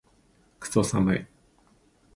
[0.59, 1.27] クソ寒い